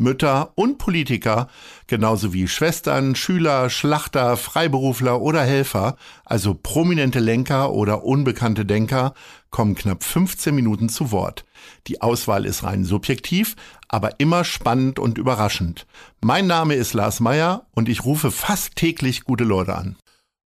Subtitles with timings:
[0.00, 1.48] Mütter und Politiker,
[1.86, 9.14] genauso wie Schwestern, Schüler, Schlachter, Freiberufler oder Helfer, also prominente Lenker oder unbekannte Denker,
[9.50, 11.44] kommen knapp 15 Minuten zu Wort.
[11.86, 13.54] Die Auswahl ist rein subjektiv,
[13.86, 15.86] aber immer spannend und überraschend.
[16.20, 19.96] Mein Name ist Lars Meyer und ich rufe fast täglich gute Leute an.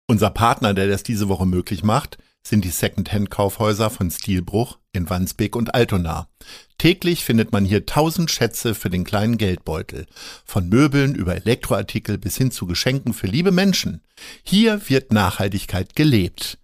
[0.08, 2.17] Unser Partner, der das diese Woche möglich macht,
[2.48, 6.28] sind die Second-Hand-Kaufhäuser von Stilbruch in Wandsbek und Altona.
[6.77, 10.05] Täglich findet man hier tausend Schätze für den kleinen Geldbeutel.
[10.45, 14.02] Von Möbeln über Elektroartikel bis hin zu Geschenken für liebe Menschen.
[14.44, 16.59] Hier wird Nachhaltigkeit gelebt.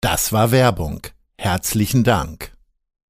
[0.00, 1.02] Das war Werbung.
[1.38, 2.50] Herzlichen Dank.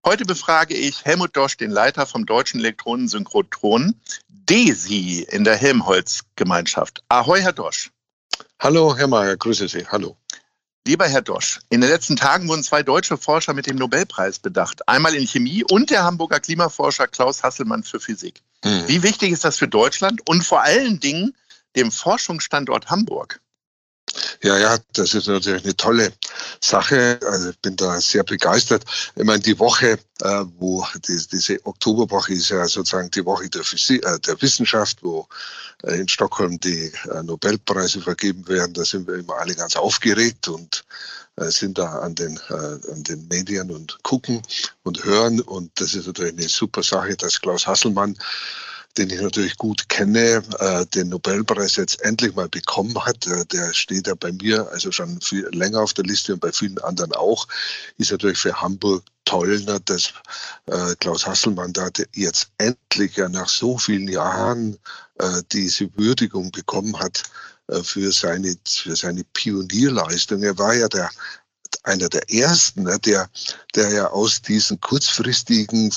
[0.05, 3.95] Heute befrage ich Helmut Dosch, den Leiter vom Deutschen Elektronensynchrotron,
[4.29, 7.03] DESI in der Helmholtz-Gemeinschaft.
[7.09, 7.91] Ahoi, Herr Dosch.
[8.61, 9.87] Hallo, Herr Mayer, grüße Sie.
[9.87, 10.19] Hallo.
[10.87, 14.87] Lieber Herr Dosch, in den letzten Tagen wurden zwei deutsche Forscher mit dem Nobelpreis bedacht.
[14.87, 18.43] Einmal in Chemie und der Hamburger Klimaforscher Klaus Hasselmann für Physik.
[18.63, 18.87] Mhm.
[18.87, 21.35] Wie wichtig ist das für Deutschland und vor allen Dingen
[21.75, 23.41] dem Forschungsstandort Hamburg?
[24.43, 26.13] Ja, ja, das ist natürlich eine tolle
[26.61, 27.19] Sache.
[27.29, 28.85] Also ich bin da sehr begeistert.
[29.17, 33.65] Ich meine, die Woche, äh, wo die, diese Oktoberwoche ist ja sozusagen die Woche der,
[33.65, 35.27] Physik, äh, der Wissenschaft, wo
[35.85, 38.75] äh, in Stockholm die äh, Nobelpreise vergeben werden.
[38.75, 40.85] Da sind wir immer alle ganz aufgeregt und
[41.37, 44.41] äh, sind da an den, äh, an den Medien und gucken
[44.85, 45.41] und hören.
[45.41, 48.17] Und das ist natürlich eine super Sache, dass Klaus Hasselmann
[48.97, 53.27] den ich natürlich gut kenne, äh, den Nobelpreis jetzt endlich mal bekommen hat.
[53.27, 56.53] Äh, der steht ja bei mir also schon viel länger auf der Liste und bei
[56.53, 57.49] vielen anderen auch.
[57.99, 60.13] Ist natürlich für Hamburg toll, ne, dass
[60.67, 64.79] äh, Klaus Hasselmann da jetzt endlich ja nach so vielen Jahren
[65.19, 67.23] äh, diese Würdigung bekommen hat
[67.69, 70.43] äh, für seine, für seine Pionierleistung.
[70.43, 71.11] Er war ja der
[71.83, 73.29] einer der ersten, ne, der,
[73.75, 75.93] der ja aus diesen kurzfristigen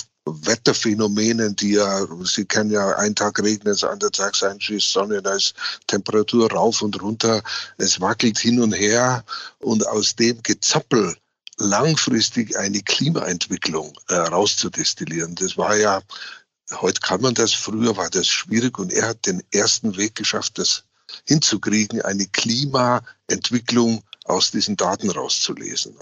[0.46, 5.22] Wetterphänomenen, die ja, Sie kennen ja, einen Tag regnet es, anderen Tag sein schießt Sonne,
[5.22, 5.54] da ist
[5.88, 7.42] Temperatur rauf und runter,
[7.78, 9.24] es wackelt hin und her
[9.60, 11.16] und aus dem Gezappel
[11.58, 15.36] langfristig eine Klimaentwicklung äh, rauszudestillieren.
[15.36, 16.02] Das war ja,
[16.72, 20.59] heute kann man das, früher war das schwierig und er hat den ersten Weg geschafft,
[20.59, 20.84] das
[21.26, 25.96] hinzukriegen, eine Klimaentwicklung aus diesen Daten rauszulesen.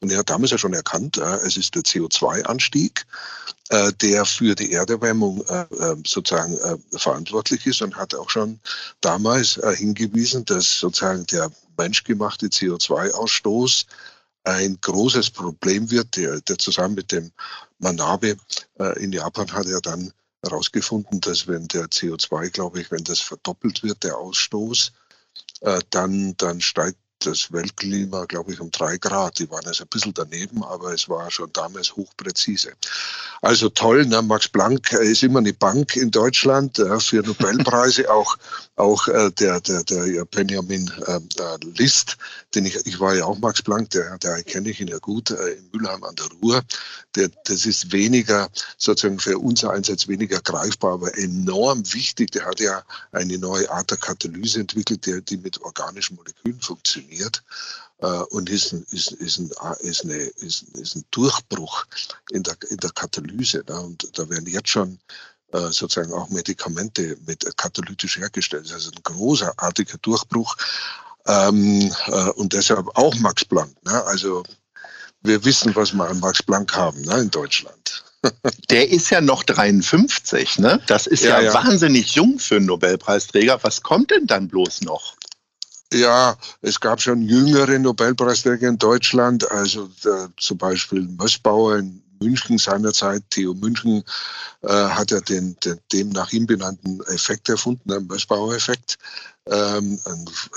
[0.00, 3.06] Und er hat damals ja schon erkannt, es ist der CO2-Anstieg,
[3.70, 6.58] äh, der für die Erderwärmung äh, äh, sozusagen
[6.96, 8.58] verantwortlich ist und hat auch schon
[9.00, 13.86] damals hingewiesen, dass sozusagen der menschgemachte CO2-Ausstoß
[14.42, 17.30] ein großes Problem wird, der, der zusammen mit dem
[17.78, 18.36] Manabe
[18.96, 20.12] in Japan hat er dann
[20.42, 24.92] herausgefunden, dass wenn der CO2, glaube ich, wenn das verdoppelt wird, der Ausstoß,
[25.90, 29.38] dann, dann steigt das Weltklima, glaube ich, um drei Grad.
[29.38, 32.72] Die waren also ein bisschen daneben, aber es war schon damals hochpräzise.
[33.42, 34.22] Also toll, ne?
[34.22, 38.36] Max Planck ist immer eine Bank in Deutschland äh, für Nobelpreise, auch,
[38.76, 41.20] auch äh, der, der, der Benjamin äh,
[41.76, 42.16] List,
[42.54, 45.30] den ich, ich war ja auch Max Planck, der, der kenne ich ihn ja gut,
[45.30, 46.62] äh, in Mülheim an der Ruhr.
[47.16, 48.48] Der, das ist weniger,
[48.78, 52.30] sozusagen für unser Einsatz weniger greifbar, aber enorm wichtig.
[52.32, 52.82] Der hat ja
[53.12, 57.42] eine neue Art der Katalyse entwickelt, der, die mit organischen Molekülen funktioniert funktioniert
[57.98, 59.50] äh, und ist ein, ist, ist, ein,
[59.80, 61.84] ist, eine, ist, ist ein Durchbruch
[62.30, 63.64] in der, in der Katalyse.
[63.68, 63.80] Ne?
[63.80, 64.98] Und da werden jetzt schon
[65.52, 68.70] äh, sozusagen auch Medikamente mit katalytisch hergestellt.
[68.70, 70.56] Das ist ein großartiger Durchbruch.
[71.26, 73.72] Ähm, äh, und deshalb auch Max Planck.
[73.84, 74.04] Ne?
[74.04, 74.42] Also
[75.22, 78.04] wir wissen, was wir an Max Planck haben ne, in Deutschland.
[78.70, 80.80] Der ist ja noch 53, ne?
[80.86, 83.58] Das ist ja, ja, ja, wahnsinnig jung für einen Nobelpreisträger.
[83.62, 85.16] Was kommt denn dann bloß noch?
[85.92, 92.58] Ja, es gab schon jüngere Nobelpreisträger in Deutschland, also äh, zum Beispiel Mössbauer in München
[92.58, 94.04] seinerzeit, Theo München,
[94.62, 98.98] äh, hat ja den, den, dem nach ihm benannten Effekt erfunden, den Mössbauer-Effekt.
[99.46, 99.98] Ähm,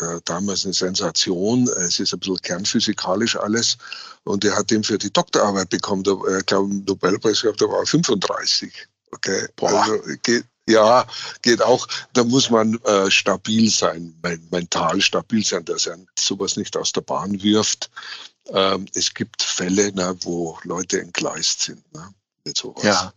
[0.02, 1.68] äh, damals eine Sensation.
[1.78, 3.78] Es ist ein bisschen kernphysikalisch alles.
[4.26, 6.04] Und er hat den für die Doktorarbeit bekommen.
[6.06, 8.72] Ich äh, glaube, Nobelpreis gehabt, da war er 35.
[9.12, 9.48] Okay.
[9.56, 9.82] Boah.
[9.82, 11.06] Also geht, ja,
[11.42, 11.88] geht auch.
[12.14, 14.16] Da muss man äh, stabil sein,
[14.52, 17.90] mental stabil sein, dass er sowas nicht aus der Bahn wirft.
[18.48, 21.94] Ähm, es gibt Fälle, ne, wo Leute entgleist sind.
[21.94, 22.14] Ne?
[22.46, 22.84] Mit sowas.
[22.84, 23.14] Ja.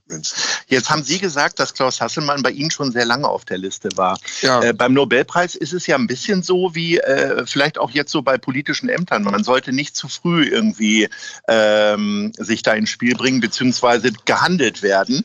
[0.69, 3.89] Jetzt haben Sie gesagt, dass Klaus Hasselmann bei Ihnen schon sehr lange auf der Liste
[3.97, 4.19] war.
[4.41, 4.63] Ja.
[4.63, 8.23] Äh, beim Nobelpreis ist es ja ein bisschen so wie äh, vielleicht auch jetzt so
[8.23, 9.25] bei politischen Ämtern.
[9.25, 11.09] Man sollte nicht zu früh irgendwie
[11.49, 15.25] ähm, sich da ins Spiel bringen beziehungsweise gehandelt werden.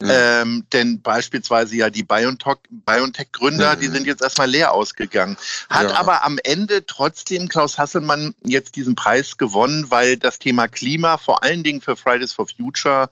[0.00, 0.10] Mhm.
[0.10, 3.80] Ähm, denn beispielsweise ja die BioNTech-Gründer, Mhm.
[3.80, 5.36] die sind jetzt erstmal leer ausgegangen.
[5.68, 5.96] Hat Ja.
[5.96, 11.42] aber am Ende trotzdem Klaus Hasselmann jetzt diesen Preis gewonnen, weil das Thema Klima vor
[11.42, 13.10] allen Dingen für Fridays for Future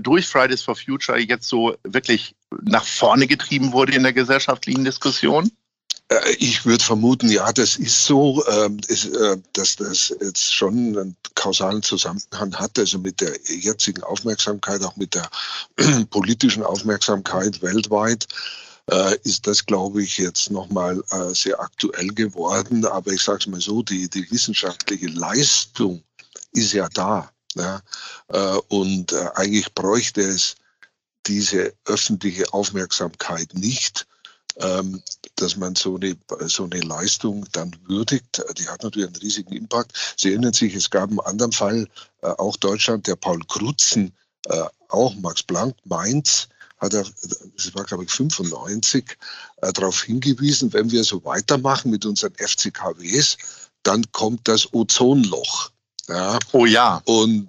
[0.00, 5.50] durch Fridays for Future jetzt so wirklich nach vorne getrieben wurde in der gesellschaftlichen Diskussion?
[6.10, 11.16] Äh, Ich würde vermuten, ja, das ist so, ähm, äh, dass das jetzt schon einen
[11.34, 15.28] kausalen Zusammenhang hat, also mit der jetzigen Aufmerksamkeit, auch mit der
[16.10, 18.26] politischen Aufmerksamkeit weltweit.
[18.90, 22.84] Äh, ist das, glaube ich, jetzt nochmal äh, sehr aktuell geworden.
[22.86, 26.02] Aber ich sage es mal so, die, die wissenschaftliche Leistung
[26.52, 27.30] ist ja da.
[27.54, 27.80] Ja?
[28.28, 30.56] Äh, und äh, eigentlich bräuchte es
[31.26, 34.06] diese öffentliche Aufmerksamkeit nicht,
[34.56, 35.02] ähm,
[35.36, 36.16] dass man so eine,
[36.46, 38.42] so eine Leistung dann würdigt.
[38.58, 39.92] Die hat natürlich einen riesigen Impact.
[40.16, 41.88] Sie erinnern sich, es gab einen anderen Fall,
[42.22, 44.12] äh, auch Deutschland, der Paul Krutzen,
[44.88, 46.48] auch Max Planck, Mainz,
[46.80, 49.16] hat er, das war glaube ich 95,
[49.60, 53.36] äh, darauf hingewiesen, wenn wir so weitermachen mit unseren FCKWs,
[53.82, 55.70] dann kommt das Ozonloch.
[56.10, 57.00] Ja, Oh ja.
[57.04, 57.48] und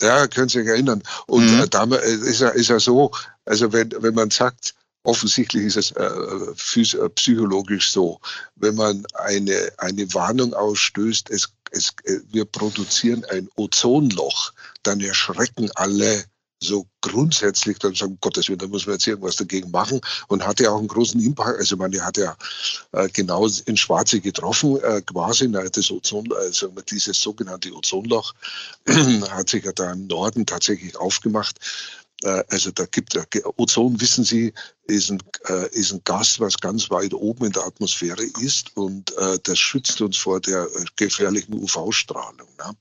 [0.00, 1.02] ja, können Sie sich erinnern.
[1.26, 1.60] Und Mhm.
[1.60, 3.10] äh, damals ist ja, ist ja so,
[3.44, 8.20] also wenn, wenn man sagt, offensichtlich ist es äh, äh, psychologisch so,
[8.56, 14.52] wenn man eine, eine Warnung ausstößt, es, es, äh, wir produzieren ein Ozonloch,
[14.82, 16.24] dann erschrecken alle
[16.60, 20.60] so grundsätzlich dann sagen, Gottes Willen, da muss man jetzt irgendwas dagegen machen und hat
[20.60, 21.58] ja auch einen großen Impact.
[21.58, 22.36] Also man hat ja
[22.92, 28.34] äh, genau ins Schwarze getroffen, äh, quasi das Ozon, also dieses sogenannte Ozonloch
[29.30, 31.58] hat sich ja da im Norden tatsächlich aufgemacht.
[32.22, 33.16] Äh, also da gibt
[33.56, 34.52] Ozon, wissen Sie,
[34.88, 39.16] ist ein, äh, ist ein Gas, was ganz weit oben in der Atmosphäre ist und
[39.18, 42.48] äh, das schützt uns vor der äh, gefährlichen UV-Strahlung.
[42.58, 42.74] Ne?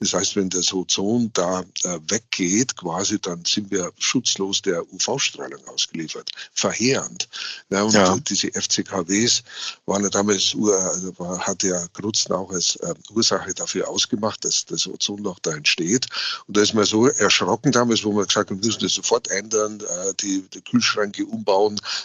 [0.00, 5.60] Das heißt, wenn das Ozon da äh, weggeht, quasi, dann sind wir schutzlos der UV-Strahlung
[5.68, 6.30] ausgeliefert.
[6.54, 7.28] Verheerend.
[7.68, 7.84] Ne?
[7.84, 8.16] Und Ja.
[8.18, 9.42] diese FCKWs
[9.84, 14.64] waren ja damals, Ur- also hat ja Krutzen auch als äh, Ursache dafür ausgemacht, dass
[14.64, 16.06] das Ozonloch da entsteht.
[16.46, 19.30] Und da ist man so erschrocken damals, wo man gesagt hat, wir müssen das sofort
[19.30, 21.49] ändern, äh, die, die Kühlschränke umbauen,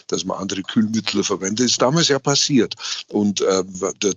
[0.07, 1.65] dass man andere Kühlmittel verwendet.
[1.65, 2.75] ist damals ja passiert.
[3.07, 3.63] Und äh,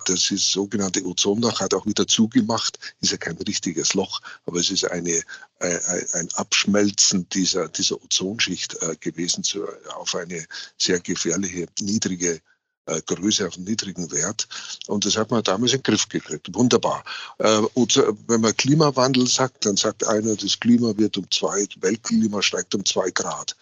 [0.06, 4.70] das ist sogenannte Ozonloch, hat auch wieder zugemacht, ist ja kein richtiges Loch, aber es
[4.70, 5.20] ist eine,
[5.60, 5.80] ein,
[6.14, 9.66] ein Abschmelzen dieser, dieser Ozonschicht äh, gewesen zu,
[9.96, 10.44] auf eine
[10.78, 12.40] sehr gefährliche, niedrige
[12.88, 14.48] äh, Größe auf einen niedrigen Wert.
[14.86, 16.54] Und das hat man damals in den Griff gekriegt.
[16.54, 17.04] Wunderbar.
[17.38, 21.66] Äh, und so, wenn man Klimawandel sagt, dann sagt einer, das Klima wird um zwei,
[21.80, 23.56] Weltklima steigt um zwei Grad.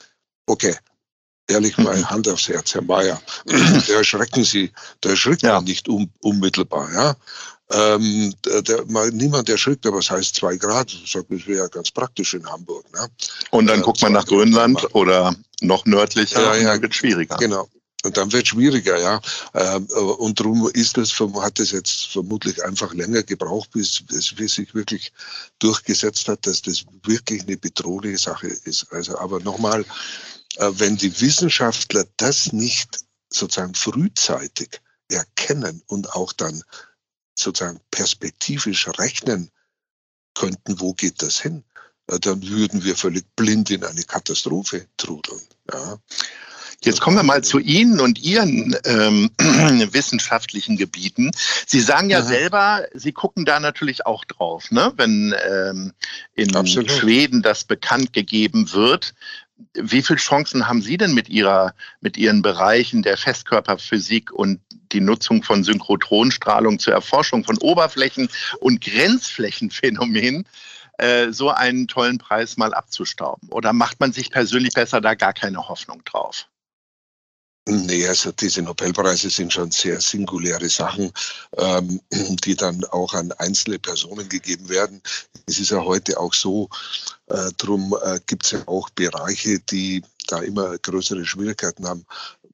[0.47, 0.77] Okay.
[1.49, 3.21] Ehrlich mal, Hand aufs Herz, Herr Mayer.
[3.47, 5.61] da erschrecken Sie, da erschrickt Ja.
[5.61, 7.17] nicht um, unmittelbar, ja.
[7.69, 10.93] Ähm, der, mal, niemand erschrickt, aber es heißt zwei Grad.
[10.93, 12.85] Ich sag, Das wäre ja ganz praktisch in Hamburg.
[12.93, 13.09] Ne?
[13.51, 17.37] Und dann Ja, guckt man nach Grönland oder noch nördlicher Ja, ja, dann wird schwieriger.
[17.39, 17.69] Genau.
[18.05, 19.21] Und dann wird schwieriger, ja.
[19.55, 24.73] Ähm, Und darum ist das, hat es jetzt vermutlich einfach länger gebraucht, bis es sich
[24.73, 25.13] wirklich
[25.59, 28.87] durchgesetzt hat, dass das wirklich eine bedrohliche Sache ist.
[28.93, 29.85] Also, aber nochmal, äh,
[30.59, 33.01] wenn die Wissenschaftler das nicht
[33.31, 36.63] sozusagen frühzeitig erkennen und auch dann
[37.39, 39.51] sozusagen perspektivisch rechnen
[40.35, 41.65] könnten, wo geht das hin,
[42.09, 45.43] äh, dann würden wir völlig blind in eine Katastrophe trudeln.
[45.73, 45.99] Ja.
[46.85, 49.31] Jetzt kommen wir mal zu Ihnen und Ihren ähm,
[49.93, 51.31] wissenschaftlichen Gebieten.
[51.67, 52.27] Sie sagen ja Mhm.
[52.27, 54.93] selber, Sie gucken da natürlich auch drauf, ne?
[54.97, 55.93] wenn ähm,
[56.35, 56.91] in Absolut.
[56.91, 59.15] Schweden das bekannt gegeben wird.
[59.75, 64.61] Wie viele Chancen haben Sie denn mit, Ihrer, mit Ihren Bereichen der Festkörperphysik und
[64.93, 70.47] die Nutzung von Synchrotronstrahlung zur Erforschung von Oberflächen- und Grenzflächenphänomenen
[70.99, 73.49] äh, so einen tollen Preis mal abzustauben?
[73.51, 76.49] Oder macht man sich persönlich besser da gar keine Hoffnung drauf?
[77.69, 81.11] Nee, also diese Nobelpreise sind schon sehr singuläre Sachen,
[81.57, 82.01] ähm,
[82.45, 85.03] die dann auch an einzelne Personen gegeben werden.
[85.47, 86.69] Es ist ja heute auch so,
[87.27, 92.07] äh, drum äh, gibt es ja auch Bereiche, die da immer größere Schwierigkeiten haben,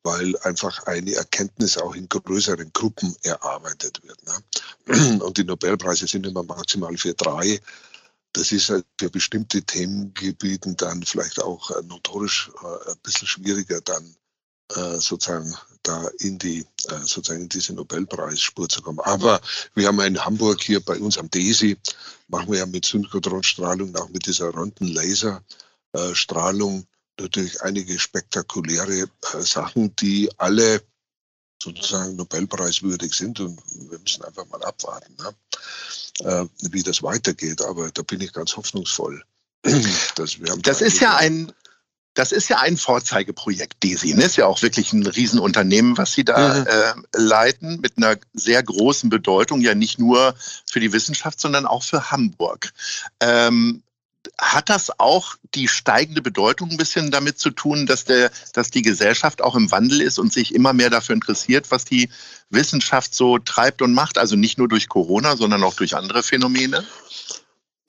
[0.02, 4.18] weil einfach eine Erkenntnis auch in größeren Gruppen erarbeitet wird.
[4.24, 5.20] Ne?
[5.22, 7.60] Und die Nobelpreise sind immer maximal für drei.
[8.32, 13.82] Das ist halt für bestimmte Themengebieten dann vielleicht auch äh, notorisch äh, ein bisschen schwieriger
[13.82, 14.16] dann
[14.76, 19.00] äh, sozusagen da in die äh, sozusagen in diese Nobelpreisspur zu kommen.
[19.00, 19.40] Aber
[19.74, 21.76] wir haben ja in Hamburg hier bei uns am DESI,
[22.28, 25.42] machen wir ja mit Synchrotronstrahlung, auch mit dieser runden Laser
[25.92, 26.86] äh, Strahlung
[27.18, 30.82] natürlich einige spektakuläre äh, Sachen, die alle
[31.62, 33.60] sozusagen Nobelpreiswürdig sind und
[33.90, 36.48] wir müssen einfach mal abwarten, ne?
[36.70, 37.62] wie das weitergeht.
[37.62, 39.22] Aber da bin ich ganz hoffnungsvoll.
[40.16, 41.52] das ist ja ein
[42.14, 44.14] das ist ja ein Vorzeigeprojekt, DESI.
[44.14, 44.24] Ne?
[44.24, 46.66] Ist ja auch wirklich ein Riesenunternehmen, was Sie da mhm.
[46.66, 50.34] äh, leiten, mit einer sehr großen Bedeutung, ja nicht nur
[50.70, 52.72] für die Wissenschaft, sondern auch für Hamburg.
[53.20, 53.82] Ähm,
[54.38, 58.82] hat das auch die steigende Bedeutung ein bisschen damit zu tun, dass, der, dass die
[58.82, 62.08] Gesellschaft auch im Wandel ist und sich immer mehr dafür interessiert, was die
[62.50, 64.18] Wissenschaft so treibt und macht?
[64.18, 66.84] Also nicht nur durch Corona, sondern auch durch andere Phänomene?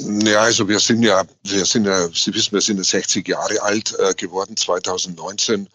[0.06, 3.62] Ja, also wir sind ja, wir sind ja, Sie wissen, wir sind ja 60 Jahre
[3.62, 5.68] alt äh, geworden, 2019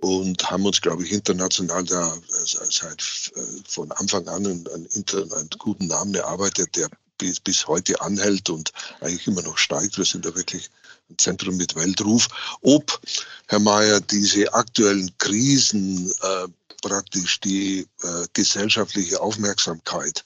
[0.00, 3.02] und haben uns, glaube ich, international da äh, seit
[3.34, 8.50] äh, von Anfang an einen, einen, einen guten Namen erarbeitet, der bis, bis heute anhält
[8.50, 9.98] und eigentlich immer noch steigt.
[9.98, 10.70] Wir sind da wirklich
[11.10, 12.28] ein Zentrum mit Weltruf.
[12.60, 13.00] Ob,
[13.48, 16.48] Herr Mayer, diese aktuellen Krisen äh,
[16.82, 20.24] praktisch die äh, gesellschaftliche Aufmerksamkeit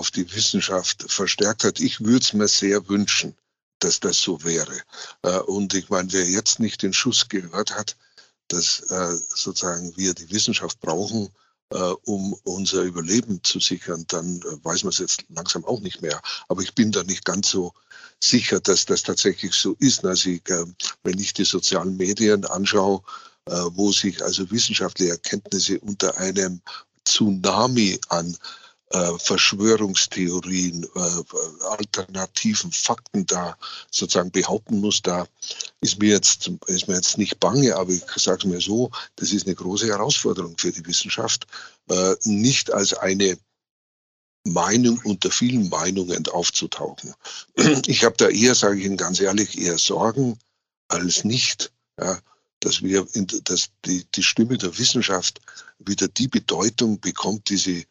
[0.00, 3.36] auf die Wissenschaft verstärkt hat, ich würde es mir sehr wünschen,
[3.80, 4.80] dass das so wäre.
[5.22, 7.98] Äh, und ich meine, wer jetzt nicht den Schuss gehört hat,
[8.48, 11.28] dass äh, sozusagen wir die Wissenschaft brauchen,
[11.74, 11.76] äh,
[12.06, 16.18] um unser Überleben zu sichern, dann weiß man es jetzt langsam auch nicht mehr.
[16.48, 17.74] Aber ich bin da nicht ganz so
[18.20, 20.02] sicher, dass das tatsächlich so ist.
[20.06, 20.42] Also ich,
[21.02, 23.02] wenn ich die sozialen Medien anschaue,
[23.46, 26.60] wo sich also wissenschaftliche Erkenntnisse unter einem
[27.04, 28.36] Tsunami an
[28.90, 33.56] äh, Verschwörungstheorien, äh, alternativen Fakten da
[33.90, 35.26] sozusagen behaupten muss, da
[35.80, 39.32] ist mir jetzt, ist mir jetzt nicht bange, aber ich sage es mir so, das
[39.32, 41.46] ist eine große Herausforderung für die Wissenschaft,
[41.88, 43.38] äh, nicht als eine
[44.44, 47.14] Meinung unter vielen Meinungen aufzutauchen.
[47.86, 50.38] Ich habe da eher, sage ich Ihnen ganz ehrlich, eher Sorgen
[50.88, 52.18] als nicht, ja,
[52.60, 55.40] dass wir, in, dass die, die Stimme der Wissenschaft
[55.78, 57.86] wieder die Bedeutung bekommt, die sie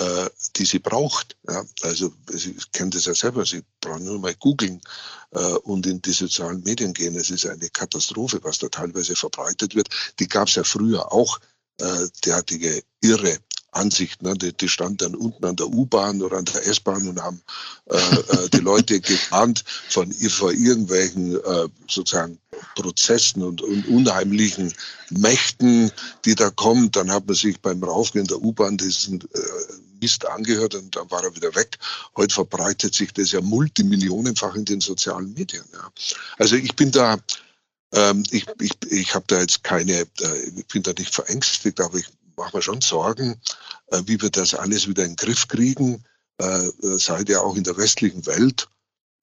[0.00, 1.36] äh, die sie braucht.
[1.48, 4.80] Ja, also Sie kennen das ja selber, Sie brauchen nur mal googeln
[5.32, 7.16] äh, und in die sozialen Medien gehen.
[7.16, 9.88] Es ist eine Katastrophe, was da teilweise verbreitet wird.
[10.18, 11.38] Die gab es ja früher auch,
[11.78, 13.38] äh, derartige irre
[13.72, 14.26] Ansichten.
[14.26, 14.34] Ne?
[14.34, 17.40] Die, die standen dann unten an der U-Bahn oder an der S-Bahn und haben
[17.86, 22.38] äh, äh, die Leute gewarnt von vor irgendwelchen äh, sozusagen
[22.74, 24.72] Prozessen und, und, unheimlichen
[25.10, 25.90] Mächten,
[26.24, 26.90] die da kommen.
[26.90, 29.38] Dann hat man sich beim Raufgehen der U-Bahn diesen äh,
[30.00, 31.78] Mist angehört und dann war er wieder weg.
[32.16, 35.64] Heute verbreitet sich das ja multimillionenfach in den sozialen Medien.
[35.72, 35.90] Ja.
[36.38, 37.18] Also ich bin da,
[37.92, 41.98] ähm, ich, ich, ich habe da jetzt keine, äh, ich bin da nicht verängstigt, aber
[41.98, 43.40] ich mache mir schon Sorgen,
[43.88, 46.04] äh, wie wir das alles wieder in den Griff kriegen,
[46.40, 48.68] äh, äh sei ja auch in der westlichen Welt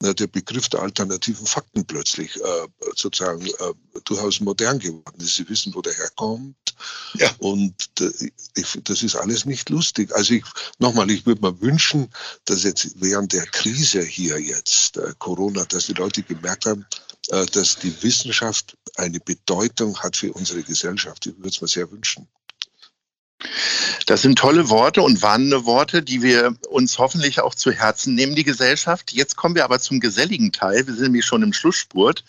[0.01, 5.35] der Begriff der alternativen Fakten plötzlich äh, sozusagen äh, durchaus modern geworden ist.
[5.35, 6.55] Sie wissen, wo der herkommt.
[7.15, 7.29] Ja.
[7.39, 8.31] Und äh,
[8.83, 10.13] das ist alles nicht lustig.
[10.13, 10.43] Also ich,
[10.79, 12.09] nochmal, ich würde mir wünschen,
[12.45, 16.85] dass jetzt während der Krise hier jetzt, äh, Corona, dass die Leute gemerkt haben,
[17.29, 21.25] äh, dass die Wissenschaft eine Bedeutung hat für unsere Gesellschaft.
[21.25, 22.27] Ich würde es mir sehr wünschen.
[24.05, 28.35] Das sind tolle Worte und warnende Worte, die wir uns hoffentlich auch zu Herzen nehmen,
[28.35, 29.11] die Gesellschaft.
[29.11, 30.87] Jetzt kommen wir aber zum geselligen Teil.
[30.87, 32.23] Wir sind nämlich schon im Schlussspurt.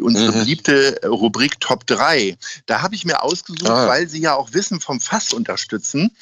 [0.00, 0.38] Unsere mhm.
[0.38, 2.36] beliebte Rubrik Top 3.
[2.66, 3.88] Da habe ich mir ausgesucht, ah.
[3.88, 6.16] weil Sie ja auch Wissen vom Fass unterstützen,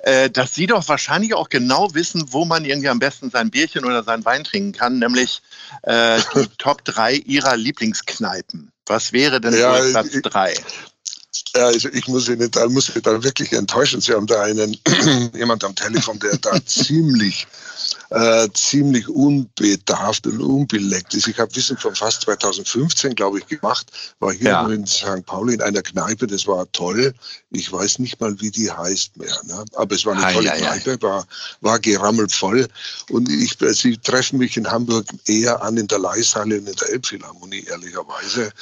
[0.00, 3.84] äh, dass Sie doch wahrscheinlich auch genau wissen, wo man irgendwie am besten sein Bierchen
[3.84, 5.42] oder sein Wein trinken kann, nämlich
[5.82, 8.72] äh, die Top 3 Ihrer Lieblingskneipen.
[8.86, 10.54] Was wäre denn ja, Platz 3?
[11.54, 14.00] Ja, also ich muss Ihnen da, muss Sie da wirklich enttäuschen.
[14.00, 14.76] Sie haben da einen,
[15.34, 17.46] jemand am Telefon, der da ziemlich,
[18.10, 21.28] äh, ziemlich unbedarft und unbeleckt ist.
[21.28, 23.90] Ich habe Wissen von fast 2015, glaube ich, gemacht.
[24.20, 24.68] War hier ja.
[24.68, 25.24] in St.
[25.26, 26.26] Pauli in einer Kneipe.
[26.26, 27.14] Das war toll.
[27.50, 29.38] Ich weiß nicht mal, wie die heißt mehr.
[29.44, 29.64] Ne?
[29.74, 31.02] Aber es war eine tolle ei, Kneipe, ei.
[31.02, 31.26] War,
[31.60, 32.68] war gerammelt voll.
[33.10, 36.90] Und ich, Sie treffen mich in Hamburg eher an in der Leishalle und in der
[36.90, 38.52] Elbphilharmonie, ehrlicherweise.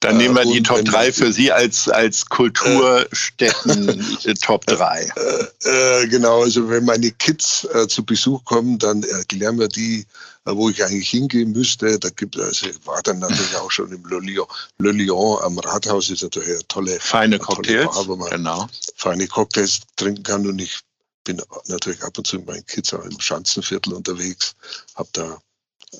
[0.00, 5.12] Dann nehmen wir die Top 3 für Sie als, als Kulturstätten äh, Top 3.
[5.14, 10.06] Äh, äh, genau, also wenn meine Kids zu Besuch kommen, dann erklären wir die,
[10.46, 11.98] wo ich eigentlich hingehen müsste.
[11.98, 14.46] Da gibt also war dann natürlich auch schon im Le Lion,
[14.78, 18.68] Le Lion am Rathaus ist natürlich eine tolle feine Cocktails, tolle Bar, wo man genau.
[18.96, 20.80] feine Cocktails trinken kann und ich
[21.24, 24.54] bin natürlich ab und zu mit meinen Kids auch im Schanzenviertel unterwegs,
[24.94, 25.38] habe da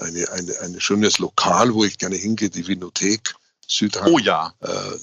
[0.01, 3.35] eine, eine, ein schönes Lokal, wo ich gerne hingehe, die Vinothek
[3.71, 4.09] Südhang.
[4.13, 4.53] Oh ja.
[4.61, 4.99] Äh,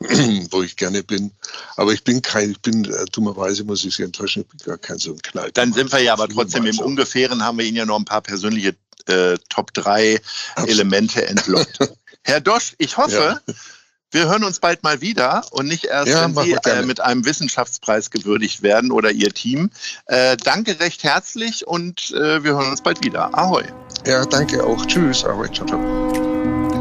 [0.50, 1.32] wo ich gerne bin.
[1.76, 4.78] Aber ich bin kein, ich bin, äh, dummerweise muss ich Sie enttäuschen, ich bin gar
[4.78, 5.50] kein so ein Knall.
[5.52, 8.20] Dann sind wir ja aber trotzdem im Ungefähren, haben wir Ihnen ja noch ein paar
[8.20, 10.20] persönliche äh, Top 3
[10.54, 10.70] Absolut.
[10.70, 11.78] Elemente entlockt.
[12.24, 13.54] Herr Dosch, ich hoffe, ja.
[14.10, 17.24] wir hören uns bald mal wieder und nicht erst, ja, wenn Sie äh, mit einem
[17.24, 19.70] Wissenschaftspreis gewürdigt werden oder Ihr Team.
[20.06, 23.36] Äh, danke recht herzlich und äh, wir hören uns bald wieder.
[23.38, 23.64] Ahoi.
[24.04, 24.84] Ja, danke auch.
[24.84, 25.24] Tschüss.
[25.24, 25.50] Ahoi.
[25.52, 26.25] Ciao, ciao.